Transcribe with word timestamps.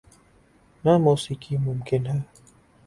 نہ 0.83 0.93
موسیقی 0.97 1.55
ممکن 1.57 2.01
ہے۔ 2.07 2.19